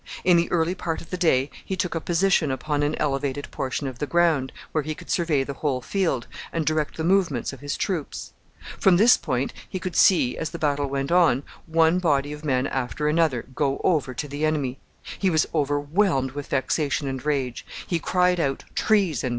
In 0.23 0.35
the 0.35 0.51
early 0.51 0.73
part 0.73 0.99
of 0.99 1.11
the 1.11 1.15
day 1.17 1.51
he 1.63 1.75
took 1.75 1.93
a 1.93 2.01
position 2.01 2.49
upon 2.49 2.81
an 2.81 2.95
elevated 2.95 3.51
portion 3.51 3.85
of 3.85 3.99
the 3.99 4.07
ground, 4.07 4.51
where 4.71 4.83
he 4.83 4.95
could 4.95 5.11
survey 5.11 5.43
the 5.43 5.53
whole 5.53 5.79
field, 5.79 6.25
and 6.51 6.65
direct 6.65 6.97
the 6.97 7.03
movements 7.03 7.53
of 7.53 7.59
his 7.59 7.77
troops. 7.77 8.33
From 8.79 8.97
this 8.97 9.15
point 9.15 9.53
he 9.69 9.77
could 9.77 9.95
see, 9.95 10.35
as 10.39 10.49
the 10.49 10.57
battle 10.57 10.87
went 10.87 11.11
on, 11.11 11.43
one 11.67 11.99
body 11.99 12.33
of 12.33 12.43
men 12.43 12.65
after 12.65 13.07
another 13.07 13.45
go 13.53 13.79
over 13.83 14.15
to 14.15 14.27
the 14.27 14.43
enemy. 14.43 14.79
He 15.19 15.29
was 15.29 15.45
overwhelmed 15.53 16.31
with 16.31 16.47
vexation 16.47 17.07
and 17.07 17.23
rage. 17.23 17.63
He 17.85 17.99
cried 17.99 18.39
out, 18.39 18.63
Treason! 18.73 19.29